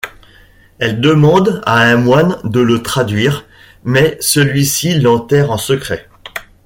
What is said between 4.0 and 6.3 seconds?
celui-ci l'enterre en secret.